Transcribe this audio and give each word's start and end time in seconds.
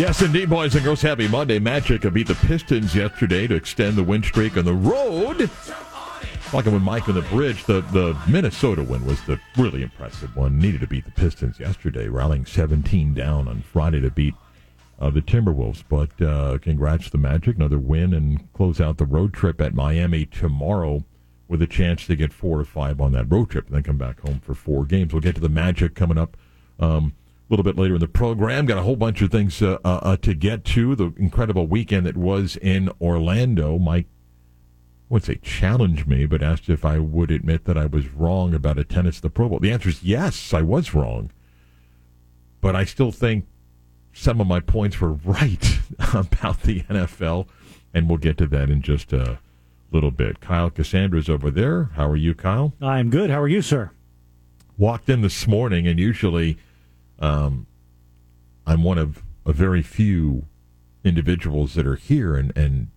Yes, 0.00 0.22
indeed, 0.22 0.48
boys 0.48 0.74
and 0.74 0.82
girls. 0.82 1.02
Happy 1.02 1.28
Monday. 1.28 1.58
Magic 1.58 2.10
beat 2.14 2.26
the 2.26 2.34
Pistons 2.34 2.94
yesterday 2.94 3.46
to 3.46 3.54
extend 3.54 3.96
the 3.96 4.02
win 4.02 4.22
streak 4.22 4.56
on 4.56 4.64
the 4.64 4.72
road. 4.72 5.50
Talking 6.46 6.72
with 6.72 6.80
Mike 6.80 7.06
on 7.10 7.16
the 7.16 7.20
bridge, 7.20 7.64
the, 7.64 7.82
the 7.82 8.18
Minnesota 8.26 8.82
win 8.82 9.04
was 9.04 9.20
the 9.26 9.38
really 9.58 9.82
impressive 9.82 10.34
one. 10.34 10.58
Needed 10.58 10.80
to 10.80 10.86
beat 10.86 11.04
the 11.04 11.10
Pistons 11.10 11.60
yesterday, 11.60 12.08
rallying 12.08 12.46
17 12.46 13.12
down 13.12 13.46
on 13.46 13.60
Friday 13.60 14.00
to 14.00 14.10
beat 14.10 14.32
uh, 14.98 15.10
the 15.10 15.20
Timberwolves. 15.20 15.84
But 15.86 16.22
uh, 16.22 16.56
congrats 16.62 17.04
to 17.04 17.10
the 17.10 17.18
Magic. 17.18 17.56
Another 17.56 17.78
win 17.78 18.14
and 18.14 18.50
close 18.54 18.80
out 18.80 18.96
the 18.96 19.04
road 19.04 19.34
trip 19.34 19.60
at 19.60 19.74
Miami 19.74 20.24
tomorrow 20.24 21.04
with 21.46 21.60
a 21.60 21.66
chance 21.66 22.06
to 22.06 22.16
get 22.16 22.32
four 22.32 22.58
or 22.58 22.64
five 22.64 23.02
on 23.02 23.12
that 23.12 23.30
road 23.30 23.50
trip 23.50 23.66
and 23.66 23.74
then 23.74 23.82
come 23.82 23.98
back 23.98 24.20
home 24.20 24.40
for 24.40 24.54
four 24.54 24.86
games. 24.86 25.12
We'll 25.12 25.20
get 25.20 25.34
to 25.34 25.42
the 25.42 25.50
Magic 25.50 25.94
coming 25.94 26.16
up 26.16 26.38
um, 26.78 27.12
little 27.50 27.64
bit 27.64 27.76
later 27.76 27.94
in 27.94 28.00
the 28.00 28.08
program. 28.08 28.66
Got 28.66 28.78
a 28.78 28.82
whole 28.82 28.96
bunch 28.96 29.20
of 29.22 29.30
things 29.30 29.60
uh, 29.60 29.78
uh, 29.84 30.00
uh 30.02 30.16
to 30.18 30.34
get 30.34 30.64
to. 30.66 30.94
The 30.94 31.12
incredible 31.16 31.66
weekend 31.66 32.06
that 32.06 32.16
was 32.16 32.56
in 32.56 32.90
Orlando. 33.00 33.78
Mike 33.78 34.06
I 35.10 35.14
would 35.14 35.24
say 35.24 35.40
challenge 35.42 36.06
me, 36.06 36.24
but 36.24 36.40
asked 36.40 36.68
if 36.68 36.84
I 36.84 37.00
would 37.00 37.32
admit 37.32 37.64
that 37.64 37.76
I 37.76 37.86
was 37.86 38.08
wrong 38.10 38.54
about 38.54 38.78
attendance 38.78 39.16
at 39.16 39.22
the 39.22 39.30
Pro 39.30 39.48
Bowl. 39.48 39.58
The 39.58 39.72
answer 39.72 39.88
is 39.88 40.04
yes, 40.04 40.54
I 40.54 40.62
was 40.62 40.94
wrong. 40.94 41.32
But 42.60 42.76
I 42.76 42.84
still 42.84 43.10
think 43.10 43.46
some 44.12 44.40
of 44.40 44.46
my 44.46 44.60
points 44.60 45.00
were 45.00 45.12
right 45.24 45.80
about 46.14 46.62
the 46.62 46.82
NFL, 46.82 47.48
and 47.92 48.08
we'll 48.08 48.18
get 48.18 48.38
to 48.38 48.46
that 48.46 48.70
in 48.70 48.82
just 48.82 49.12
a 49.12 49.40
little 49.90 50.12
bit. 50.12 50.40
Kyle 50.40 50.70
Cassandra's 50.70 51.28
over 51.28 51.50
there. 51.50 51.90
How 51.94 52.08
are 52.08 52.16
you, 52.16 52.32
Kyle? 52.32 52.74
I'm 52.80 53.10
good. 53.10 53.30
How 53.30 53.40
are 53.40 53.48
you, 53.48 53.62
sir? 53.62 53.90
Walked 54.78 55.08
in 55.08 55.22
this 55.22 55.48
morning, 55.48 55.88
and 55.88 55.98
usually 55.98 56.56
um, 57.20 57.66
I'm 58.66 58.82
one 58.82 58.98
of 58.98 59.22
a 59.46 59.52
very 59.52 59.82
few 59.82 60.46
individuals 61.04 61.74
that 61.74 61.86
are 61.86 61.96
here, 61.96 62.36
and, 62.36 62.56
and 62.56 62.88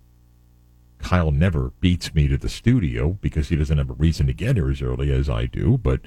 Kyle 1.00 1.32
never 1.32 1.72
beats 1.80 2.14
me 2.14 2.28
to 2.28 2.38
the 2.38 2.50
studio 2.50 3.18
because 3.22 3.50
he 3.50 3.56
doesn't 3.56 3.78
have 3.78 3.90
a 3.90 3.94
reason 3.94 4.28
to 4.28 4.34
get 4.34 4.56
here 4.56 4.70
as 4.70 4.82
early 4.82 5.12
as 5.12 5.30
I 5.30 5.46
do, 5.46 5.78
but 5.78 6.02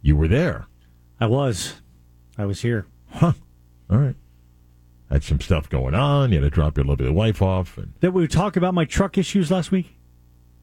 you 0.00 0.16
were 0.16 0.28
there. 0.28 0.66
I 1.20 1.26
was. 1.26 1.74
I 2.38 2.44
was 2.46 2.62
here. 2.62 2.86
Huh. 3.10 3.32
All 3.90 3.98
right. 3.98 4.16
Had 5.10 5.22
some 5.22 5.40
stuff 5.40 5.68
going 5.68 5.94
on. 5.94 6.30
You 6.32 6.38
had 6.42 6.44
to 6.44 6.50
drop 6.50 6.76
your 6.78 6.86
lovely 6.86 7.10
wife 7.10 7.42
off. 7.42 7.76
And 7.76 7.98
Did 8.00 8.14
we 8.14 8.26
talk 8.26 8.56
about 8.56 8.72
my 8.74 8.84
truck 8.86 9.18
issues 9.18 9.50
last 9.50 9.70
week? 9.70 9.94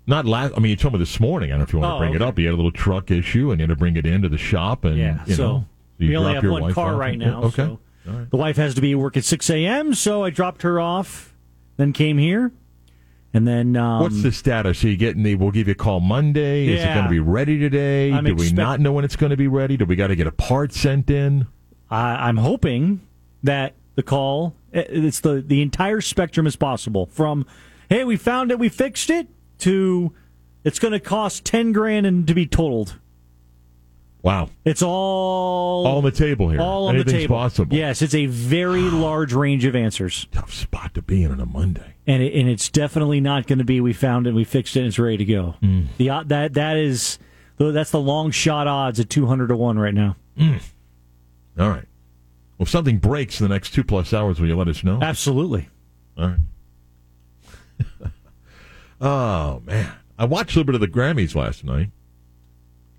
Not 0.08 0.26
last. 0.26 0.54
I 0.58 0.60
mean, 0.60 0.72
you 0.72 0.76
told 0.76 0.94
me 0.96 1.00
this 1.00 1.20
morning. 1.20 1.52
I 1.52 1.52
don't 1.52 1.60
know 1.60 1.64
if 1.66 1.74
you 1.74 1.80
want 1.80 1.92
Oh, 1.94 1.96
to 1.98 2.00
bring 2.00 2.16
it 2.16 2.22
up. 2.22 2.40
You 2.40 2.48
had 2.48 2.54
a 2.54 2.56
little 2.56 2.72
truck 2.72 3.12
issue, 3.12 3.52
and 3.52 3.60
you 3.60 3.64
had 3.64 3.70
to 3.70 3.76
bring 3.76 3.96
it 3.96 4.08
into 4.08 4.28
the 4.28 4.40
shop. 4.40 4.84
And 4.86 4.98
Yeah, 4.98 5.24
you 5.28 5.36
so 5.36 5.48
know, 5.48 5.66
we 6.08 6.16
only 6.16 6.34
have 6.34 6.44
your 6.44 6.54
one 6.54 6.74
car 6.74 6.94
off 6.94 7.00
right 7.00 7.18
now. 7.18 7.44
Okay. 7.44 7.64
So 7.64 7.80
right. 8.06 8.30
the 8.30 8.38
wife 8.38 8.58
has 8.58 8.76
to 8.76 8.82
be 8.82 8.94
at 8.94 8.98
work 8.98 9.18
at 9.18 9.24
6 9.26 9.50
a.m., 9.50 9.94
so 9.94 10.24
I 10.24 10.30
dropped 10.30 10.62
her 10.64 10.80
off, 10.80 11.36
then 11.78 11.94
came 11.94 12.18
here, 12.18 12.52
and 13.34 13.48
then. 13.48 13.76
Um, 13.76 14.02
What's 14.02 14.24
the 14.24 14.32
status? 14.32 14.84
Are 14.84 14.90
you 14.90 14.98
getting 14.98 15.24
the? 15.24 15.36
We'll 15.36 15.52
give 15.52 15.68
you 15.68 15.74
a 15.74 15.76
call 15.76 16.00
Monday. 16.00 16.68
Is 16.68 16.82
it 16.82 16.94
going 16.94 17.06
to 17.06 17.10
be 17.10 17.20
ready 17.20 17.60
today? 17.60 18.12
I'm 18.12 18.24
Do 18.24 18.36
we 18.36 18.52
not 18.52 18.80
know 18.80 18.94
when 18.94 19.06
it's 19.06 19.16
going 19.16 19.32
to 19.32 19.38
be 19.38 19.48
ready? 19.48 19.78
Do 19.78 19.86
we 19.86 19.96
got 19.96 20.08
to 20.08 20.16
get 20.16 20.28
a 20.28 20.32
part 20.32 20.74
sent 20.74 21.10
in? 21.10 21.48
I, 21.90 22.28
I'm 22.28 22.38
hoping 22.38 23.02
that 23.44 23.74
the 23.96 24.04
call, 24.04 24.56
eh, 24.74 24.84
it's 24.88 25.20
the, 25.20 25.44
the 25.46 25.62
entire 25.62 26.02
spectrum 26.02 26.48
is 26.48 26.56
possible 26.56 27.08
from, 27.08 27.46
hey, 27.90 28.04
we 28.04 28.16
found 28.16 28.52
it, 28.52 28.60
we 28.60 28.70
fixed 28.70 29.10
it, 29.10 29.28
to 29.60 30.14
it's 30.64 30.80
going 30.80 30.92
to 30.92 31.00
cost 31.00 31.46
10 31.46 31.72
grand 31.72 32.06
and 32.06 32.28
to 32.28 32.34
be 32.34 32.46
totaled. 32.46 32.98
Wow. 34.22 34.50
It's 34.66 34.82
all 34.82 35.88
All 35.88 35.98
on 35.98 36.04
the 36.04 36.12
table 36.12 36.50
here. 36.50 36.60
all 36.60 36.88
on 36.88 36.96
Anything's 36.96 37.14
the 37.14 37.20
table. 37.22 37.36
possible. 37.38 37.78
Yes, 37.78 38.02
it's 38.02 38.14
a 38.16 38.26
very 38.26 38.82
large 38.82 39.32
range 39.34 39.64
of 39.66 39.76
answers, 39.78 40.28
Tough 40.32 40.54
spot 40.54 40.94
to 40.96 41.02
be 41.02 41.24
in 41.24 41.32
on 41.32 41.40
a 41.40 41.46
Monday. 41.46 41.96
and 42.06 42.22
it, 42.22 42.34
and 42.38 42.50
it's 42.50 42.68
definitely 42.70 43.22
not 43.22 43.48
going 43.48 43.60
to 43.60 43.66
be 43.66 43.80
we 43.80 43.94
found 43.94 44.28
it, 44.28 44.34
we 44.34 44.44
fixed 44.44 44.76
it, 44.76 44.80
and 44.80 44.88
it's 44.90 45.00
ready 45.00 45.18
to 45.18 45.26
go. 45.26 45.56
Mm. 45.64 45.88
The 45.98 46.24
that 46.28 46.54
that 46.56 46.76
is 46.78 47.18
that's 47.58 47.92
the 47.92 48.00
long 48.02 48.32
shot 48.32 48.68
odds 48.68 49.00
at 49.00 49.10
two 49.10 49.26
hundred 49.26 49.48
to 49.48 49.56
one 49.56 49.80
right 49.80 49.94
now. 49.94 50.16
All 50.40 51.70
right. 51.70 51.86
Well, 52.58 52.64
if 52.66 52.70
something 52.70 52.98
breaks 52.98 53.40
in 53.40 53.48
the 53.48 53.54
next 53.54 53.70
two 53.72 53.84
plus 53.86 54.14
hours, 54.14 54.40
will 54.42 54.48
you 54.50 54.56
let 54.58 54.68
us 54.68 54.84
know? 54.84 55.00
Absolutely. 55.02 55.70
All 56.18 56.28
right. 56.28 56.40
oh 59.02 59.62
man, 59.66 59.92
I 60.18 60.26
watched 60.26 60.56
a 60.56 60.60
little 60.60 60.66
bit 60.66 60.76
of 60.76 60.82
the 60.82 60.88
Grammys 60.88 61.36
last 61.36 61.64
night. 61.64 61.90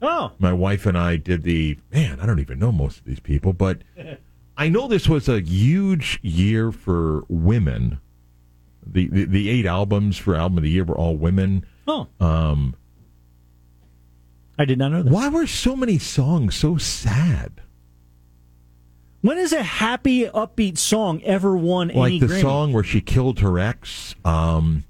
Oh, 0.02 0.32
My 0.38 0.52
wife 0.52 0.86
and 0.86 0.96
I 0.96 1.16
did 1.16 1.42
the 1.42 1.78
man. 1.92 2.20
I 2.20 2.26
don't 2.26 2.38
even 2.40 2.58
know 2.58 2.72
most 2.72 2.98
of 2.98 3.04
these 3.04 3.20
people, 3.20 3.52
but 3.52 3.82
I 4.56 4.68
know 4.68 4.88
this 4.88 5.08
was 5.08 5.28
a 5.28 5.40
huge 5.40 6.18
year 6.22 6.72
for 6.72 7.24
women. 7.28 8.00
The 8.86 9.08
the, 9.08 9.24
the 9.26 9.48
eight 9.50 9.66
albums 9.66 10.16
for 10.16 10.34
album 10.34 10.58
of 10.58 10.64
the 10.64 10.70
year 10.70 10.84
were 10.84 10.96
all 10.96 11.16
women. 11.16 11.66
oh, 11.86 12.08
Um, 12.18 12.74
I 14.58 14.64
did 14.64 14.78
not 14.78 14.90
know 14.92 15.02
that. 15.02 15.12
why 15.12 15.28
were 15.28 15.46
so 15.46 15.74
many 15.76 15.98
songs 15.98 16.54
so 16.54 16.76
sad? 16.76 17.60
When 19.22 19.36
has 19.36 19.52
a 19.52 19.62
happy, 19.62 20.24
upbeat 20.26 20.78
song 20.78 21.22
ever 21.24 21.54
won 21.56 21.88
Like 21.88 21.96
any 22.12 22.20
the 22.20 22.26
Grammy? 22.26 22.40
song 22.40 22.72
where 22.72 22.84
she 22.84 23.00
killed 23.02 23.40
her 23.40 23.58
ex. 23.58 24.14
Um, 24.24 24.84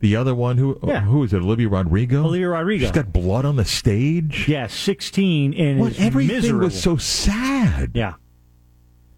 the 0.00 0.16
other 0.16 0.34
one 0.34 0.58
who 0.58 0.76
uh, 0.82 0.86
Yeah. 0.88 1.00
who 1.02 1.22
is 1.24 1.32
it? 1.32 1.38
Olivia 1.42 1.68
Rodrigo. 1.68 2.24
Olivia 2.24 2.48
Rodrigo. 2.48 2.84
She's 2.84 2.92
got 2.92 3.12
blood 3.12 3.44
on 3.44 3.56
the 3.56 3.64
stage. 3.64 4.48
Yeah, 4.48 4.66
sixteen 4.66 5.54
and 5.54 5.80
Well, 5.80 5.92
everything 5.98 6.36
miserable. 6.36 6.64
was 6.66 6.80
so 6.82 6.96
sad. 6.96 7.92
yeah. 7.94 8.14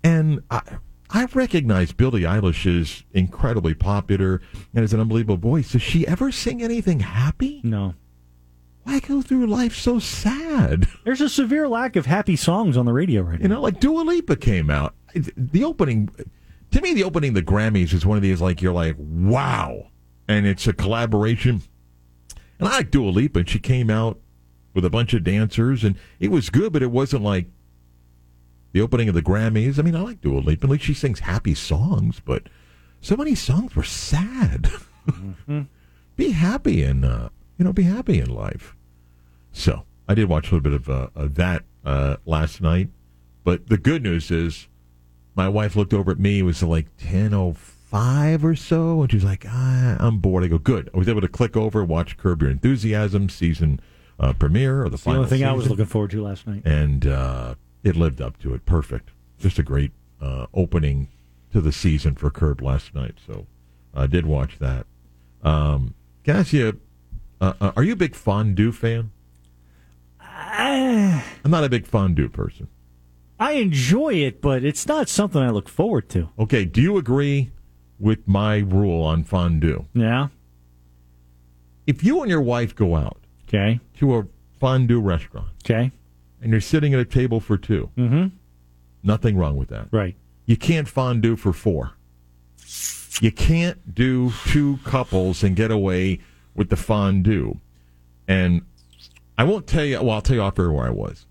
And 0.04 0.40
I, 0.50 0.60
I 1.10 1.26
recognize 1.32 1.92
Billie 1.92 2.22
Eilish 2.22 2.66
is 2.66 3.04
incredibly 3.12 3.74
popular 3.74 4.40
and 4.74 4.82
has 4.82 4.92
an 4.92 5.00
unbelievable 5.00 5.36
voice. 5.36 5.72
Does 5.72 5.82
she 5.82 6.06
ever 6.06 6.32
sing 6.32 6.62
anything 6.62 7.00
happy? 7.00 7.60
No, 7.62 7.94
Why 8.82 8.98
go 8.98 9.22
through 9.22 9.46
life 9.46 9.76
so 9.76 9.98
sad? 10.00 10.88
there's 11.04 11.20
a 11.20 11.28
severe 11.28 11.68
lack 11.68 11.94
of 11.94 12.06
happy 12.06 12.34
songs 12.34 12.76
on 12.76 12.86
the 12.86 12.92
radio 12.92 13.22
right 13.22 13.38
now. 13.38 13.42
You 13.42 13.48
know, 13.48 13.60
like 13.60 13.78
Dua 13.78 14.00
Lipa 14.00 14.34
came 14.36 14.70
out. 14.70 14.94
The 15.36 15.62
opening, 15.62 16.08
to 16.72 16.80
me, 16.80 16.94
the 16.94 17.04
opening 17.04 17.28
of 17.28 17.34
the 17.36 17.42
Grammys 17.42 17.92
is 17.92 18.04
one 18.04 18.16
of 18.16 18.22
these 18.22 18.40
like 18.40 18.60
you're 18.62 18.72
like, 18.72 18.96
wow, 18.98 19.88
and 20.28 20.46
it's 20.46 20.66
a 20.66 20.72
collaboration. 20.72 21.62
And 22.58 22.68
I 22.68 22.78
like 22.78 22.90
Dua 22.90 23.10
Lipa, 23.10 23.40
and 23.40 23.48
she 23.48 23.58
came 23.58 23.90
out 23.90 24.20
with 24.74 24.84
a 24.84 24.90
bunch 24.90 25.14
of 25.14 25.24
dancers, 25.24 25.84
and 25.84 25.96
it 26.20 26.30
was 26.30 26.50
good, 26.50 26.72
but 26.72 26.82
it 26.82 26.90
wasn't 26.90 27.22
like 27.22 27.46
the 28.72 28.80
opening 28.80 29.08
of 29.08 29.14
the 29.14 29.22
Grammys. 29.22 29.78
I 29.78 29.82
mean, 29.82 29.96
I 29.96 30.00
like 30.00 30.20
Dua 30.20 30.38
Lipa. 30.38 30.66
At 30.66 30.70
least 30.70 30.84
she 30.84 30.94
sings 30.94 31.20
happy 31.20 31.54
songs, 31.54 32.20
but 32.24 32.44
so 33.00 33.16
many 33.16 33.34
songs 33.34 33.74
were 33.76 33.82
sad. 33.82 34.70
be 36.16 36.30
happy 36.30 36.82
and 36.82 37.04
uh, 37.04 37.28
you 37.58 37.64
know, 37.64 37.72
be 37.72 37.82
happy 37.82 38.18
in 38.18 38.30
life. 38.30 38.74
So 39.52 39.84
I 40.08 40.14
did 40.14 40.28
watch 40.28 40.50
a 40.50 40.54
little 40.54 40.60
bit 40.60 40.72
of, 40.72 40.88
uh, 40.88 41.08
of 41.14 41.34
that 41.34 41.64
uh, 41.84 42.16
last 42.24 42.60
night. 42.60 42.88
But 43.44 43.68
the 43.68 43.78
good 43.78 44.02
news 44.02 44.30
is, 44.30 44.68
my 45.34 45.48
wife 45.48 45.76
looked 45.76 45.94
over 45.94 46.10
at 46.10 46.18
me. 46.18 46.40
It 46.40 46.42
was 46.42 46.62
like 46.62 46.86
ten 46.98 47.34
oh 47.34 47.52
five 47.92 48.44
or 48.44 48.56
so, 48.56 49.02
and 49.02 49.12
she's 49.12 49.22
like, 49.22 49.44
ah, 49.46 49.96
"I'm 50.00 50.18
bored." 50.18 50.42
I 50.42 50.48
go, 50.48 50.58
"Good." 50.58 50.90
I 50.92 50.98
was 50.98 51.08
able 51.08 51.20
to 51.20 51.28
click 51.28 51.56
over, 51.56 51.84
watch 51.84 52.16
Curb 52.16 52.42
Your 52.42 52.50
Enthusiasm 52.50 53.28
season 53.28 53.78
uh, 54.18 54.32
premiere 54.32 54.80
or 54.80 54.84
the 54.86 54.92
the 54.92 54.98
final 54.98 55.20
only 55.20 55.30
thing 55.30 55.44
I 55.44 55.52
was 55.52 55.68
looking 55.68 55.84
forward 55.86 56.10
to 56.12 56.22
last 56.22 56.46
night. 56.46 56.62
and 56.64 57.06
uh, 57.06 57.54
it 57.84 57.94
lived 57.94 58.20
up 58.20 58.38
to 58.40 58.54
it. 58.54 58.64
Perfect. 58.66 59.10
Just 59.38 59.58
a 59.58 59.62
great 59.62 59.92
uh, 60.20 60.46
opening 60.54 61.08
to 61.52 61.60
the 61.60 61.72
season 61.72 62.14
for 62.14 62.30
Curb 62.30 62.62
last 62.62 62.94
night. 62.94 63.16
So 63.26 63.46
I 63.94 64.06
did 64.06 64.26
watch 64.26 64.58
that. 64.58 64.86
Um, 65.42 65.94
can 66.24 66.36
I 66.36 66.38
ask 66.40 66.52
you, 66.52 66.80
uh, 67.40 67.52
uh, 67.60 67.72
are 67.76 67.82
you 67.82 67.92
a 67.92 67.96
big 67.96 68.14
fondue 68.14 68.72
fan? 68.72 69.10
I'm 70.20 71.50
not 71.50 71.64
a 71.64 71.68
big 71.68 71.86
fondue 71.86 72.28
person. 72.28 72.68
I 73.38 73.52
enjoy 73.52 74.14
it, 74.14 74.40
but 74.40 74.64
it's 74.64 74.86
not 74.86 75.08
something 75.08 75.42
I 75.42 75.50
look 75.50 75.68
forward 75.68 76.08
to. 76.10 76.30
Okay, 76.38 76.64
do 76.64 76.80
you 76.80 76.96
agree 76.96 77.50
with 78.02 78.26
my 78.26 78.58
rule 78.58 79.02
on 79.02 79.22
fondue? 79.24 79.86
Yeah. 79.94 80.28
If 81.86 82.04
you 82.04 82.20
and 82.20 82.28
your 82.30 82.42
wife 82.42 82.74
go 82.74 82.96
out 82.96 83.18
Okay. 83.48 83.80
to 83.98 84.16
a 84.18 84.26
fondue 84.58 85.00
restaurant 85.00 85.48
Okay. 85.64 85.90
and 86.40 86.50
you're 86.50 86.60
sitting 86.60 86.92
at 86.94 87.00
a 87.00 87.04
table 87.04 87.38
for 87.40 87.56
2 87.56 87.90
Mm-hmm. 87.96 88.26
nothing 89.02 89.36
wrong 89.36 89.56
with 89.56 89.68
that. 89.68 89.88
Right. 89.92 90.16
You 90.46 90.56
can't 90.56 90.88
fondue 90.88 91.36
for 91.36 91.52
four. 91.52 91.92
You 93.20 93.30
can't 93.30 93.94
do 93.94 94.32
two 94.46 94.78
couples 94.84 95.42
and 95.44 95.54
get 95.54 95.70
away 95.70 96.18
with 96.54 96.70
the 96.70 96.76
fondue. 96.76 97.58
And 98.26 98.62
I 99.38 99.44
won't 99.44 99.66
tell 99.66 99.84
you, 99.84 99.98
well, 100.02 100.10
I'll 100.12 100.22
tell 100.22 100.36
you 100.36 100.42
off 100.42 100.58
air 100.58 100.72
where 100.72 100.86
I 100.86 100.90
was. 100.90 101.26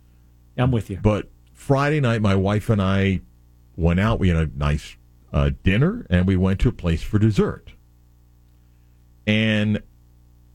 I'm 0.57 0.71
with 0.71 0.89
you. 0.89 0.99
But 1.01 1.29
Friday 1.53 1.99
night, 1.99 2.21
my 2.21 2.35
wife 2.35 2.69
and 2.69 2.81
I 2.81 3.21
went 3.75 3.99
out. 3.99 4.19
We 4.19 4.29
had 4.29 4.37
a 4.37 4.49
nice 4.57 4.95
uh, 5.33 5.51
dinner 5.63 6.05
and 6.09 6.27
we 6.27 6.35
went 6.35 6.59
to 6.61 6.69
a 6.69 6.73
place 6.73 7.01
for 7.01 7.19
dessert. 7.19 7.71
And 9.25 9.81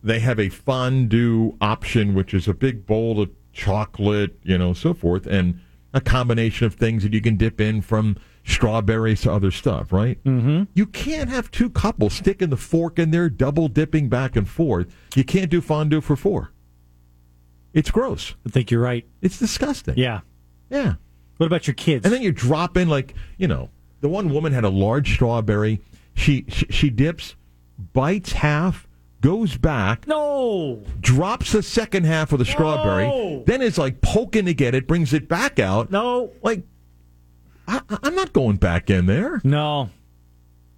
they 0.03 0.21
have 0.21 0.39
a 0.39 0.49
fondue 0.49 1.57
option, 1.61 2.15
which 2.15 2.35
is 2.35 2.47
a 2.47 2.55
big 2.55 2.87
bowl 2.87 3.21
of 3.21 3.31
chocolate, 3.53 4.39
you 4.43 4.59
know, 4.59 4.73
so 4.73 4.95
forth, 4.95 5.27
and 5.27 5.61
a 5.95 6.01
combination 6.01 6.67
of 6.67 6.75
things 6.75 7.03
that 7.03 7.13
you 7.13 7.21
can 7.21 7.37
dip 7.37 7.61
in 7.61 7.81
from 7.81 8.17
strawberries 8.45 9.23
to 9.23 9.33
other 9.33 9.51
stuff, 9.51 9.93
right? 9.93 10.23
Mm-hmm. 10.25 10.65
You 10.75 10.87
can't 10.87 11.31
have 11.31 11.51
two 11.51 11.71
couples 11.71 12.15
sticking 12.15 12.51
the 12.51 12.57
fork 12.57 12.99
in 12.99 13.11
there, 13.11 13.29
double 13.29 13.69
dipping 13.69 14.09
back 14.09 14.37
and 14.37 14.49
forth. 14.49 14.95
You 15.15 15.25
can't 15.25 15.51
do 15.51 15.61
fondue 15.61 16.01
for 16.01 16.17
four. 16.17 16.53
It's 17.73 17.91
gross. 17.91 18.35
I 18.47 18.51
think 18.51 18.71
you're 18.71 18.81
right. 18.81 19.07
It's 19.21 19.39
disgusting. 19.39 19.95
Yeah. 19.97 20.21
Yeah. 20.71 20.95
What 21.39 21.47
about 21.47 21.67
your 21.67 21.75
kids? 21.75 22.05
And 22.05 22.15
then 22.15 22.23
you 22.23 22.33
drop 22.33 22.77
in 22.77 22.89
like 22.89 23.15
you 23.37 23.49
know 23.49 23.71
the 24.01 24.09
one 24.09 24.31
woman 24.33 24.53
had 24.53 24.65
a 24.65 24.69
large 24.69 25.15
strawberry. 25.15 25.81
She 26.15 26.45
she, 26.49 26.67
she 26.71 26.91
dips, 26.91 27.35
bites 27.93 28.33
half, 28.33 28.87
goes 29.21 29.57
back, 29.57 30.07
no. 30.07 30.83
drops 31.01 31.53
the 31.53 31.63
second 31.63 32.05
half 32.05 32.33
of 32.33 32.39
the 32.39 32.45
strawberry, 32.45 33.07
No. 33.07 33.43
then 33.47 33.61
is 33.63 33.77
like 33.79 34.01
poking 34.01 34.47
to 34.47 34.55
get 34.55 34.75
it, 34.75 34.87
brings 34.87 35.13
it 35.13 35.29
back 35.29 35.59
out. 35.59 35.91
No. 35.91 36.33
Like 36.43 36.63
I, 37.69 37.81
I'm 38.03 38.15
not 38.15 38.33
going 38.33 38.57
back 38.57 38.89
in 38.91 39.07
there. 39.07 39.41
No. 39.45 39.91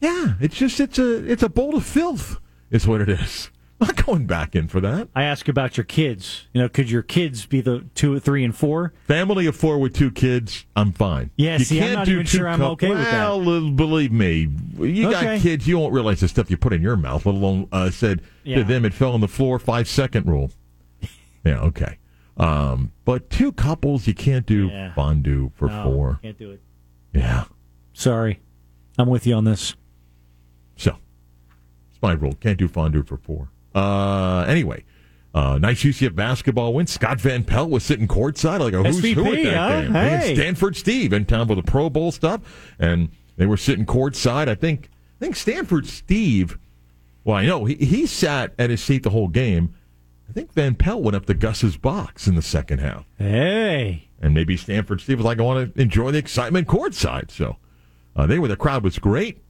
Yeah, 0.00 0.34
it's 0.40 0.56
just 0.56 0.80
it's 0.80 0.98
a 0.98 1.24
it's 1.30 1.42
a 1.42 1.48
bowl 1.48 1.76
of 1.76 1.84
filth. 1.84 2.40
Is 2.70 2.86
what 2.86 3.00
it 3.00 3.08
is. 3.08 3.50
I'm 3.80 3.86
not 3.86 4.04
going 4.06 4.26
back 4.26 4.56
in 4.56 4.66
for 4.68 4.80
that. 4.80 5.08
I 5.14 5.22
ask 5.22 5.46
about 5.48 5.76
your 5.76 5.84
kids. 5.84 6.48
You 6.52 6.62
know, 6.62 6.68
could 6.68 6.90
your 6.90 7.02
kids 7.02 7.46
be 7.46 7.60
the 7.60 7.84
two, 7.94 8.18
three, 8.18 8.44
and 8.44 8.54
four? 8.56 8.92
Family 9.06 9.46
of 9.46 9.54
four 9.56 9.78
with 9.78 9.94
two 9.94 10.10
kids, 10.10 10.64
I'm 10.74 10.92
fine. 10.92 11.30
Yeah, 11.36 11.58
you 11.58 11.64
see, 11.64 11.80
I'm 11.80 11.94
can't 11.94 12.06
do 12.06 12.12
even 12.14 12.26
two 12.26 12.38
sure 12.38 12.48
I'm 12.48 12.60
okay 12.62 12.88
with 12.88 12.98
that. 12.98 13.28
Well, 13.28 13.70
believe 13.70 14.10
me, 14.12 14.48
you 14.78 15.10
got 15.10 15.40
kids. 15.40 15.66
You 15.68 15.78
won't 15.78 15.92
realize 15.92 16.20
the 16.20 16.28
stuff 16.28 16.50
you 16.50 16.56
put 16.56 16.72
in 16.72 16.82
your 16.82 16.96
mouth. 16.96 17.24
Let 17.26 17.34
alone 17.36 17.68
uh, 17.70 17.90
said 17.90 18.22
Yeah. 18.44 18.56
to 18.56 18.64
them, 18.64 18.84
it 18.84 18.94
fell 18.94 19.12
on 19.12 19.20
the 19.20 19.28
floor. 19.28 19.58
Five 19.58 19.88
second 19.88 20.26
rule. 20.26 20.50
yeah, 21.44 21.60
okay. 21.60 21.98
Um, 22.36 22.92
but 23.04 23.30
two 23.30 23.52
couples, 23.52 24.06
you 24.06 24.14
can't 24.14 24.46
do 24.46 24.68
Yeah. 24.68 24.94
fondue 24.94 25.50
for 25.54 25.68
No, 25.68 25.84
four. 25.84 26.18
Can't 26.22 26.38
do 26.38 26.50
it. 26.52 26.62
Yeah. 27.12 27.44
Sorry. 27.92 28.40
I'm 28.98 29.08
with 29.08 29.26
you 29.26 29.34
on 29.34 29.44
this. 29.44 29.74
So 30.76 30.96
it's 31.90 32.00
my 32.02 32.12
rule. 32.12 32.34
Can't 32.40 32.58
do 32.58 32.66
fondue 32.68 33.02
for 33.02 33.16
four. 33.16 33.50
Uh, 33.74 34.44
anyway. 34.48 34.84
Uh, 35.34 35.58
nice 35.58 35.82
UCF 35.84 36.14
basketball 36.14 36.72
win. 36.74 36.86
Scott 36.86 37.20
Van 37.20 37.44
Pelt 37.44 37.70
was 37.70 37.84
sitting 37.84 38.08
courtside 38.08 38.60
like 38.60 38.72
a 38.72 38.82
who's 38.82 39.00
who 39.00 39.26
at 39.26 39.44
that 39.44 39.54
huh? 39.54 39.80
game. 39.82 39.92
Hey. 39.92 40.34
Stanford 40.34 40.74
Steve 40.74 41.12
in 41.12 41.26
town 41.26 41.46
for 41.46 41.54
the 41.54 41.62
Pro 41.62 41.90
Bowl 41.90 42.10
stuff, 42.10 42.40
and 42.78 43.10
they 43.36 43.46
were 43.46 43.58
sitting 43.58 43.84
courtside. 43.86 44.48
I 44.48 44.54
think 44.54 44.88
I 45.20 45.24
think 45.24 45.36
Stanford 45.36 45.86
Steve. 45.86 46.58
Well, 47.24 47.36
I 47.36 47.44
know 47.46 47.66
he, 47.66 47.74
he 47.74 48.06
sat 48.06 48.54
at 48.58 48.70
his 48.70 48.82
seat 48.82 49.02
the 49.02 49.10
whole 49.10 49.28
game. 49.28 49.74
I 50.28 50.32
think 50.32 50.52
Van 50.54 50.74
Pelt 50.74 51.02
went 51.02 51.14
up 51.14 51.26
to 51.26 51.34
Gus's 51.34 51.76
box 51.76 52.26
in 52.26 52.34
the 52.34 52.42
second 52.42 52.78
half, 52.80 53.04
Hey. 53.18 54.08
and 54.20 54.34
maybe 54.34 54.56
Stanford 54.56 55.00
Steve 55.02 55.18
was 55.18 55.24
like, 55.26 55.38
"I 55.38 55.42
want 55.42 55.74
to 55.74 55.80
enjoy 55.80 56.10
the 56.10 56.18
excitement 56.18 56.68
courtside." 56.68 57.30
So 57.30 57.58
uh, 58.16 58.26
they 58.26 58.38
were. 58.38 58.48
The 58.48 58.56
crowd 58.56 58.82
was 58.82 58.98
great. 58.98 59.42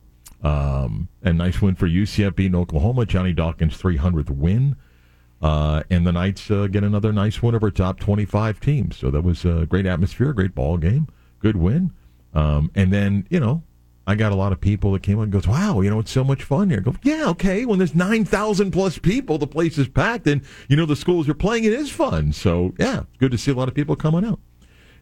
Um, 0.43 1.09
and 1.23 1.39
nice 1.39 1.61
win 1.61 1.75
for 1.75 1.89
UCF 1.89 2.37
beating 2.37 2.55
Oklahoma. 2.55 3.07
Johnny 3.07 3.33
Dawkins' 3.33 3.77
300th 3.77 4.31
win. 4.31 4.77
Uh, 5.41 5.83
and 5.91 6.07
the 6.07 6.13
Knights 6.13 6.51
uh, 6.51 6.67
get 6.67 6.83
another 6.83 7.13
nice 7.13 7.43
win 7.43 7.55
over 7.55 7.71
top 7.71 8.01
25 8.01 8.61
teams. 8.61 8.97
So 8.97 9.11
that 9.11 9.23
was 9.23 9.45
a 9.45 9.67
great 9.67 9.87
atmosphere, 9.87 10.33
great 10.33 10.55
ball 10.55 10.79
game, 10.79 11.09
good 11.39 11.57
win. 11.57 11.93
Um, 12.35 12.71
and 12.75 12.93
then, 12.93 13.27
you 13.31 13.39
know, 13.41 13.63
I 14.07 14.15
got 14.15 14.33
a 14.33 14.37
lot 14.37 14.53
of 14.53 14.61
people 14.61 14.93
that 14.93 15.03
came 15.03 15.19
up 15.19 15.25
and 15.25 15.33
goes, 15.33 15.47
wow, 15.47 15.81
you 15.81 15.91
know, 15.91 15.99
it's 15.99 16.11
so 16.11 16.25
much 16.25 16.43
fun 16.43 16.71
here. 16.71 16.79
I 16.79 16.83
go, 16.83 16.95
yeah, 17.03 17.29
okay. 17.29 17.67
When 17.67 17.79
there's 17.79 17.95
9,000 17.95 18.71
plus 18.71 18.99
people, 18.99 19.39
the 19.39 19.47
place 19.47 19.79
is 19.79 19.87
packed 19.87 20.27
and, 20.27 20.43
you 20.69 20.77
know, 20.77 20.87
the 20.87 20.97
schools 20.97 21.27
you're 21.27 21.35
playing, 21.35 21.65
it 21.65 21.73
is 21.73 21.91
fun. 21.91 22.33
So, 22.33 22.75
yeah, 22.79 23.03
good 23.19 23.31
to 23.33 23.39
see 23.39 23.51
a 23.51 23.55
lot 23.55 23.69
of 23.69 23.75
people 23.75 23.97
coming 23.97 24.25
out 24.25 24.41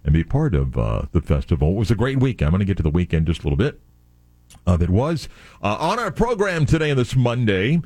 and 0.04 0.12
be 0.12 0.24
part 0.24 0.54
of 0.54 0.76
uh, 0.76 1.02
the 1.12 1.20
festival. 1.20 1.70
It 1.70 1.78
was 1.78 1.90
a 1.90 1.94
great 1.94 2.20
weekend. 2.20 2.48
I'm 2.48 2.52
going 2.52 2.60
to 2.60 2.66
get 2.66 2.76
to 2.78 2.82
the 2.82 2.90
weekend 2.90 3.26
just 3.26 3.40
a 3.40 3.44
little 3.44 3.56
bit 3.56 3.80
uh, 4.66 4.76
that 4.76 4.90
was. 4.90 5.28
Uh, 5.62 5.76
on 5.78 5.98
our 5.98 6.10
program 6.10 6.66
today 6.66 6.90
and 6.90 6.98
this 6.98 7.16
Monday, 7.16 7.80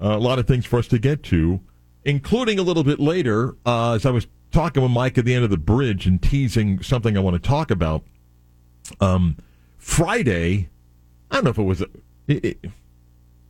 uh, 0.00 0.08
a 0.08 0.18
lot 0.18 0.38
of 0.38 0.46
things 0.46 0.66
for 0.66 0.78
us 0.78 0.86
to 0.88 0.98
get 0.98 1.22
to, 1.24 1.60
including 2.04 2.58
a 2.58 2.62
little 2.62 2.84
bit 2.84 3.00
later, 3.00 3.56
uh, 3.64 3.94
as 3.94 4.06
I 4.06 4.10
was 4.10 4.26
talking 4.50 4.82
with 4.82 4.92
Mike 4.92 5.18
at 5.18 5.24
the 5.24 5.34
end 5.34 5.44
of 5.44 5.50
the 5.50 5.56
bridge 5.56 6.06
and 6.06 6.22
teasing 6.22 6.82
something 6.82 7.16
I 7.16 7.20
want 7.20 7.42
to 7.42 7.48
talk 7.48 7.70
about. 7.70 8.04
Um, 9.00 9.36
Friday, 9.78 10.68
I 11.30 11.36
don't 11.36 11.44
know 11.44 11.50
if 11.50 11.58
it 11.58 11.62
was, 11.62 11.80
a, 11.80 11.86
it, 12.28 12.44
it, 12.44 12.70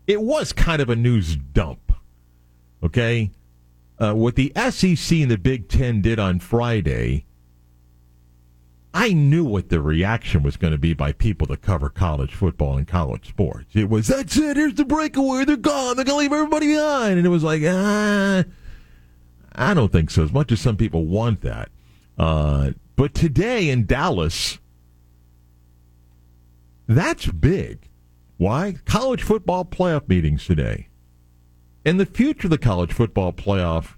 it 0.07 0.23
was 0.23 0.53
kind 0.53 0.81
of 0.81 0.89
a 0.89 0.97
news 0.97 1.37
dump. 1.37 1.93
Okay? 2.83 3.31
Uh, 3.99 4.15
what 4.15 4.37
the 4.37 4.53
SEC 4.71 5.19
and 5.19 5.31
the 5.31 5.39
Big 5.39 5.69
Ten 5.69 6.01
did 6.01 6.19
on 6.19 6.41
Friday 6.41 7.26
I 9.07 9.13
knew 9.13 9.45
what 9.45 9.69
the 9.69 9.81
reaction 9.81 10.43
was 10.43 10.57
going 10.57 10.73
to 10.73 10.79
be 10.79 10.93
by 10.93 11.13
people 11.13 11.47
that 11.47 11.63
cover 11.63 11.89
college 11.89 12.35
football 12.35 12.77
and 12.77 12.89
college 12.89 13.29
sports. 13.29 13.67
It 13.73 13.89
was, 13.89 14.09
that's 14.09 14.37
it, 14.37 14.57
here's 14.57 14.75
the 14.75 14.85
breakaway, 14.85 15.45
they're 15.45 15.57
gone, 15.57 15.95
they're 15.95 16.05
going 16.05 16.17
to 16.17 16.23
leave 16.23 16.33
everybody 16.33 16.75
behind. 16.75 17.17
And 17.17 17.25
it 17.25 17.31
was 17.31 17.45
like, 17.45 17.63
ah, 17.65 18.43
I 19.55 19.75
don't 19.75 19.93
think 19.93 20.11
so, 20.11 20.25
as 20.25 20.33
much 20.33 20.51
as 20.51 20.61
some 20.61 20.77
people 20.77 21.07
want 21.07 21.43
that. 21.43 21.69
Uh, 22.19 22.73
but 22.97 23.15
today 23.15 23.71
in 23.71 23.87
Dallas, 23.87 24.59
that's 26.89 27.27
big. 27.27 27.89
Why? 28.39 28.75
College 28.87 29.23
football 29.23 29.65
playoff 29.65 30.09
meetings 30.09 30.47
today. 30.47 30.89
And 31.85 32.01
the 32.01 32.07
future 32.07 32.49
of 32.49 32.51
the 32.51 32.59
college 32.59 32.93
football 32.93 33.33
playoff, 33.33 33.95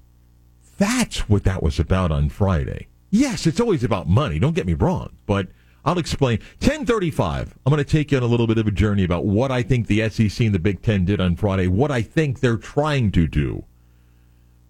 that's 0.77 1.31
what 1.31 1.45
that 1.45 1.63
was 1.63 1.79
about 1.79 2.13
on 2.13 2.29
Friday. 2.29 2.88
Yes, 3.11 3.47
it's 3.47 3.61
always 3.61 3.85
about 3.85 4.09
money. 4.09 4.39
Don't 4.39 4.55
get 4.55 4.67
me 4.67 4.75
wrong, 4.75 5.11
but 5.27 5.49
I'll 5.85 5.99
explain. 5.99 6.39
1035. 6.61 7.59
I'm 7.65 7.71
going 7.71 7.83
to 7.83 7.91
take 7.91 8.13
you 8.13 8.19
on 8.19 8.23
a 8.23 8.27
little 8.27 8.47
bit 8.47 8.59
of 8.59 8.67
a 8.67 8.71
journey 8.71 9.05
about 9.05 9.25
what 9.25 9.51
I 9.51 9.63
think 9.63 9.87
the 9.87 10.09
SEC 10.11 10.45
and 10.45 10.55
the 10.55 10.59
Big 10.59 10.83
Ten 10.83 11.05
did 11.05 11.21
on 11.21 11.37
Friday, 11.37 11.67
what 11.67 11.91
I 11.91 12.03
think 12.03 12.41
they're 12.41 12.59
trying 12.59 13.11
to 13.13 13.27
do, 13.27 13.65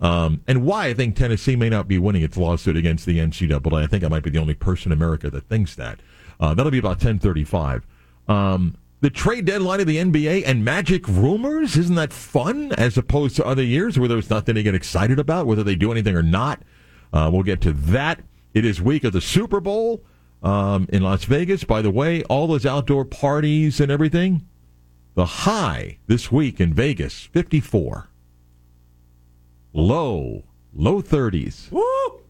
um, 0.01 0.43
and 0.47 0.65
why 0.65 0.87
I 0.87 0.95
think 0.95 1.17
Tennessee 1.17 1.57
may 1.57 1.69
not 1.69 1.89
be 1.89 1.99
winning 1.99 2.23
its 2.23 2.37
lawsuit 2.37 2.77
against 2.77 3.05
the 3.07 3.19
NCAA. 3.19 3.83
I 3.83 3.87
think 3.87 4.05
I 4.05 4.09
might 4.09 4.23
be 4.23 4.31
the 4.31 4.39
only 4.39 4.55
person 4.55 4.93
in 4.93 4.99
America 4.99 5.29
that 5.31 5.49
thinks 5.49 5.75
that. 5.75 5.99
Uh, 6.39 6.55
that'll 6.55 6.71
be 6.71 6.79
about 6.79 7.03
1035. 7.03 7.85
Um, 8.29 8.77
the 9.01 9.11
trade 9.11 9.45
deadline 9.45 9.81
of 9.81 9.87
the 9.87 9.97
NBA 9.97 10.45
and 10.47 10.65
magic 10.65 11.07
rumors, 11.09 11.77
isn't 11.77 11.95
that 11.97 12.13
fun 12.13 12.73
as 12.73 12.99
opposed 12.99 13.37
to 13.37 13.47
other 13.47 13.63
years 13.63 13.99
where 13.99 14.09
there's 14.09 14.31
nothing 14.31 14.55
to 14.57 14.63
get 14.63 14.75
excited 14.75 15.19
about, 15.19 15.47
whether 15.47 15.65
they 15.65 15.75
do 15.75 15.91
anything 15.91 16.15
or 16.15 16.23
not? 16.23 16.63
Uh, 17.13 17.31
we'll 17.33 17.43
get 17.43 17.61
to 17.63 17.73
that. 17.73 18.21
It 18.55 18.65
is 18.65 18.81
week 18.81 19.05
of 19.05 19.13
the 19.13 19.21
Super 19.21 19.61
Bowl 19.61 20.03
um, 20.43 20.87
in 20.91 21.03
Las 21.03 21.25
Vegas. 21.25 21.65
By 21.65 21.83
the 21.83 21.91
way, 21.91 22.23
all 22.25 22.47
those 22.47 22.67
outdoor 22.67 23.05
parties 23.05 23.81
and 23.81 23.91
everything. 23.91 24.47
The 25.15 25.27
high 25.27 25.99
this 26.07 26.31
week 26.31 26.61
in 26.61 26.73
Vegas, 26.73 27.25
54. 27.25 28.09
Low, 29.73 30.45
low 30.73 31.03
30s. 31.03 31.71
Woo! 31.71 32.21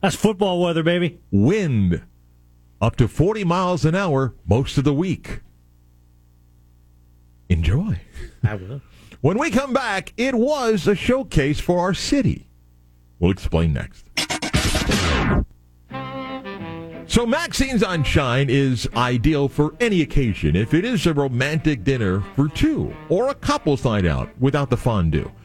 That's 0.00 0.16
football 0.16 0.60
weather, 0.60 0.82
baby. 0.82 1.20
Wind 1.30 2.02
up 2.80 2.96
to 2.96 3.06
40 3.06 3.44
miles 3.44 3.84
an 3.84 3.94
hour 3.94 4.34
most 4.44 4.76
of 4.76 4.84
the 4.84 4.92
week. 4.92 5.40
Enjoy. 7.48 8.00
I 8.42 8.56
will. 8.56 8.80
When 9.20 9.38
we 9.38 9.50
come 9.50 9.72
back, 9.72 10.12
it 10.16 10.34
was 10.34 10.88
a 10.88 10.96
showcase 10.96 11.60
for 11.60 11.78
our 11.78 11.94
city. 11.94 12.48
We'll 13.22 13.30
explain 13.30 13.72
next. 13.72 14.04
So, 17.06 17.24
Maxine's 17.24 17.84
on 17.84 18.02
Shine 18.02 18.50
is 18.50 18.88
ideal 18.96 19.48
for 19.48 19.74
any 19.78 20.02
occasion. 20.02 20.56
If 20.56 20.74
it 20.74 20.84
is 20.84 21.06
a 21.06 21.14
romantic 21.14 21.84
dinner 21.84 22.20
for 22.34 22.48
two 22.48 22.92
or 23.08 23.28
a 23.28 23.34
couple's 23.34 23.84
night 23.84 24.06
out 24.06 24.28
without 24.40 24.70
the 24.70 24.76
fondue. 24.76 25.30